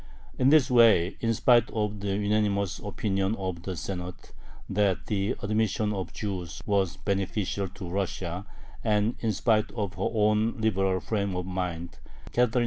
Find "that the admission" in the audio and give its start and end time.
4.67-5.93